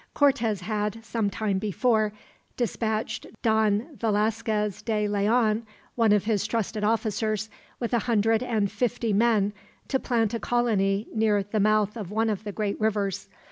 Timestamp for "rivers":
12.81-13.29